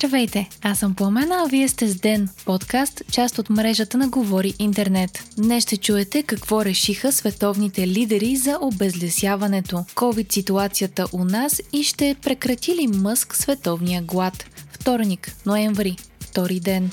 [0.00, 4.54] Здравейте, аз съм Пламена, а вие сте с Ден, подкаст, част от мрежата на Говори
[4.58, 5.24] Интернет.
[5.36, 12.76] Днес ще чуете какво решиха световните лидери за обезлесяването, COVID-ситуацията у нас и ще прекрати
[12.76, 14.44] ли Мъск световния глад.
[14.72, 16.90] Вторник, ноември, втори ден.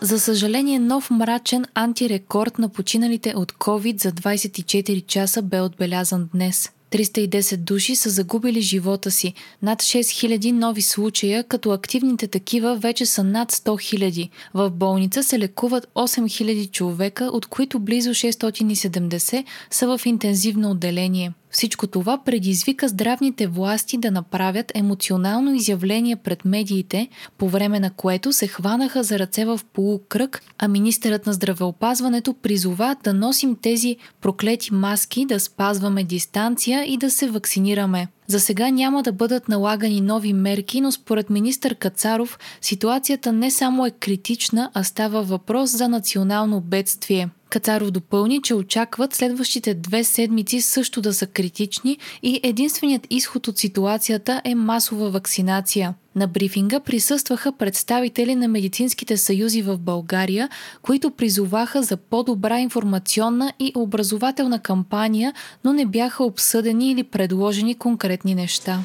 [0.00, 6.70] За съжаление, нов мрачен антирекорд на починалите от COVID за 24 часа бе отбелязан днес.
[6.94, 13.24] 310 души са загубили живота си, над 6000 нови случая, като активните такива вече са
[13.24, 14.30] над 100 000.
[14.54, 21.32] В болница се лекуват 8000 човека, от които близо 670 са в интензивно отделение.
[21.54, 27.08] Всичко това предизвика здравните власти да направят емоционално изявление пред медиите,
[27.38, 32.96] по време на което се хванаха за ръце в полукръг, а министърът на здравеопазването призова
[33.04, 38.08] да носим тези проклети маски, да спазваме дистанция и да се вакцинираме.
[38.26, 43.86] За сега няма да бъдат налагани нови мерки, но според министър Кацаров ситуацията не само
[43.86, 47.28] е критична, а става въпрос за национално бедствие.
[47.50, 53.58] Кацаров допълни, че очакват следващите две седмици също да са критични и единственият изход от
[53.58, 55.94] ситуацията е масова вакцинация.
[56.16, 60.48] На брифинга присъстваха представители на медицинските съюзи в България,
[60.82, 65.32] които призоваха за по-добра информационна и образователна кампания,
[65.64, 68.84] но не бяха обсъдени или предложени конкретни неща.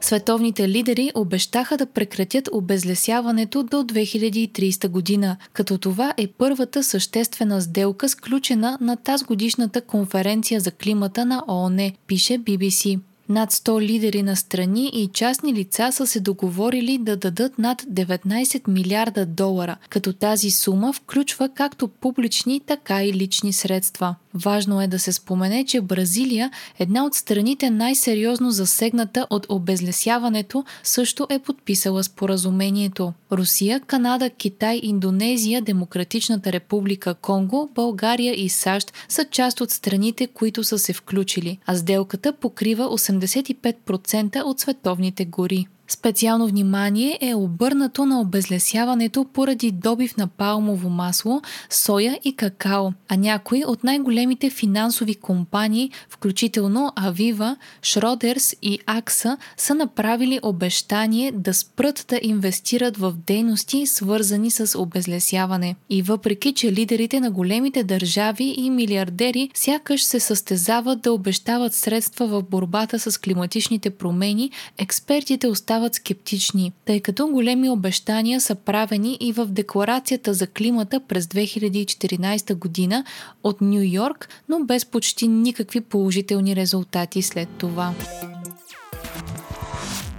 [0.00, 8.08] Световните лидери обещаха да прекратят обезлесяването до 2030 година, като това е първата съществена сделка,
[8.08, 12.98] сключена на тази годишната конференция за климата на ООН, пише BBC.
[13.28, 18.68] Над 100 лидери на страни и частни лица са се договорили да дадат над 19
[18.68, 24.14] милиарда долара, като тази сума включва както публични, така и лични средства.
[24.34, 31.26] Важно е да се спомене, че Бразилия, една от страните най-сериозно засегната от обезлесяването, също
[31.30, 33.12] е подписала споразумението.
[33.32, 40.64] Русия, Канада, Китай, Индонезия, Демократичната република Конго, България и САЩ са част от страните, които
[40.64, 42.84] са се включили, а сделката покрива
[43.20, 45.66] 85% от световните гори.
[45.88, 53.16] Специално внимание е обърнато на обезлесяването поради добив на палмово масло, соя и какао, а
[53.16, 62.04] някои от най-големите финансови компании, включително Авива, Шродерс и Акса, са направили обещание да спрат
[62.08, 65.76] да инвестират в дейности, свързани с обезлесяване.
[65.90, 72.26] И въпреки, че лидерите на големите държави и милиардери сякаш се състезават да обещават средства
[72.26, 79.16] в борбата с климатичните промени, експертите остават остават скептични, тъй като големи обещания са правени
[79.20, 83.04] и в Декларацията за климата през 2014 година
[83.44, 87.94] от Нью Йорк, но без почти никакви положителни резултати след това.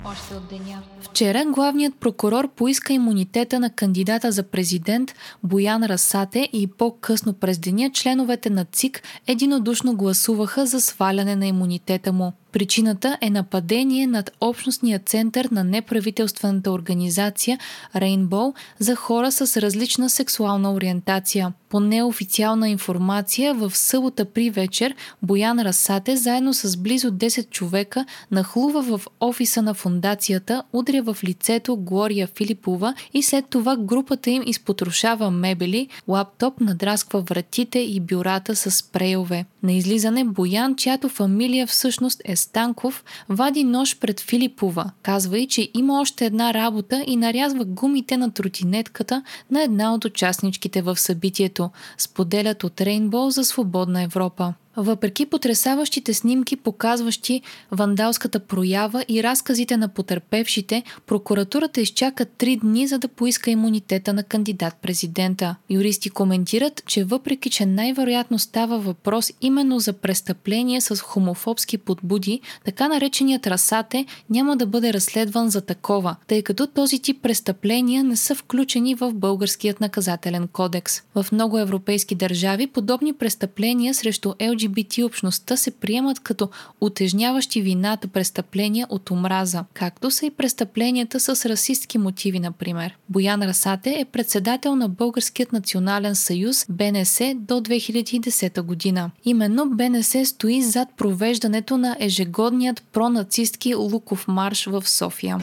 [0.06, 0.82] Още от деня.
[1.02, 5.12] Вчера главният прокурор поиска имунитета на кандидата за президент
[5.44, 12.14] Боян Расате и по-късно през деня членовете на ЦИК единодушно гласуваха за сваляне на имунитета
[12.14, 12.34] му.
[12.58, 17.60] Причината е нападение над общностния център на неправителствената организация
[17.96, 21.54] Rainbow за хора с различна сексуална ориентация.
[21.70, 28.82] По неофициална информация, в събота при вечер Боян Расате заедно с близо 10 човека нахлува
[28.82, 35.32] в офиса на фундацията, удря в лицето Глория Филипова и след това групата им изпотрошава
[35.32, 39.46] мебели, лаптоп надрасква вратите и бюрата с спрейове.
[39.64, 45.72] На излизане Боян, чиято фамилия всъщност е Станков, вади нож пред Филипова, казва и, че
[45.74, 51.70] има още една работа и нарязва гумите на тротинетката на една от участничките в събитието,
[51.98, 54.54] споделят от Рейнбол за свободна Европа.
[54.80, 63.00] Въпреки потрясаващите снимки, показващи вандалската проява и разказите на потерпевшите, прокуратурата изчака три дни, за
[63.00, 65.56] да поиска имунитета на кандидат-президента.
[65.70, 72.88] Юристи коментират, че въпреки, че най-вероятно става въпрос именно за престъпление с хомофобски подбуди, така
[72.88, 78.36] нареченият Расате няма да бъде разследван за такова, тъй като този тип престъпления не са
[78.36, 81.02] включени в българският наказателен кодекс.
[81.16, 86.50] В много европейски държави подобни престъпления срещу LGBT LGBT общността се приемат като
[86.82, 92.98] утежняващи вината престъпления от омраза, както са и престъпленията с расистски мотиви, например.
[93.10, 99.12] Боян Расате е председател на Българският национален съюз БНС до 2010 година.
[99.26, 105.38] Именно БНС стои зад провеждането на ежегодният пронацистки Луков марш в София.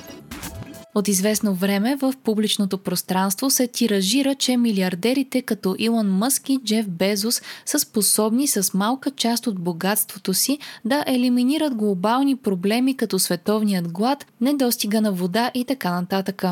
[0.95, 6.89] От известно време в публичното пространство се тиражира, че милиардерите като Илон Мъск и Джеф
[6.89, 13.93] Безос са способни с малка част от богатството си да елиминират глобални проблеми като световният
[13.93, 16.45] глад, недостига на вода и така нататък.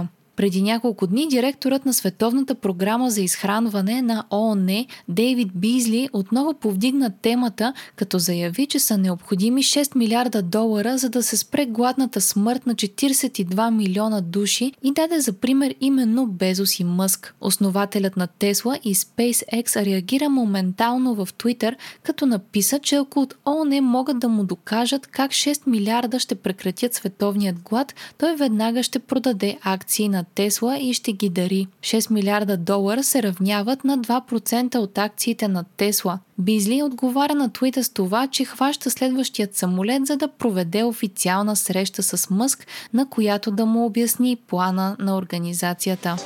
[0.43, 7.13] Преди няколко дни директорът на Световната програма за изхранване на ООН Дейвид Бизли отново повдигна
[7.23, 12.67] темата, като заяви, че са необходими 6 милиарда долара, за да се спре гладната смърт
[12.67, 17.35] на 42 милиона души и даде за пример именно Безос и Мъск.
[17.41, 23.81] Основателят на Тесла и SpaceX реагира моментално в Twitter, като написа, че ако от ООН
[23.81, 29.59] могат да му докажат как 6 милиарда ще прекратят световният глад, той веднага ще продаде
[29.63, 31.67] акции на Тесла и ще ги дари.
[31.81, 36.19] 6 милиарда долара се равняват на 2% от акциите на Тесла.
[36.39, 42.03] Бизли отговаря на твита с това, че хваща следващият самолет, за да проведе официална среща
[42.03, 46.17] с Мъск, на която да му обясни плана на организацията.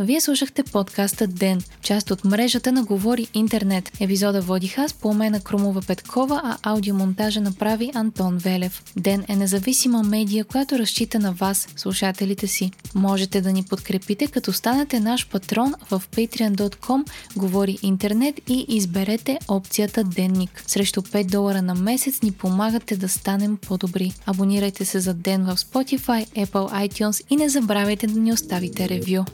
[0.00, 3.92] Вие слушахте подкаста Ден, част от мрежата на Говори Интернет.
[4.00, 8.82] Епизода водих аз, по на Крумова Петкова, а аудиомонтажа направи Антон Велев.
[8.96, 12.70] Ден е независима медия, която разчита на вас, слушателите си.
[12.94, 17.04] Можете да ни подкрепите, като станете наш патрон в patreon.com
[17.36, 20.64] Говори Интернет и изберете опцията Денник.
[20.66, 24.12] Срещу 5 долара на месец ни помагате да станем по-добри.
[24.26, 29.24] Абонирайте се за Ден в Spotify, Apple iTunes и не забравяйте да ни оставите ревю.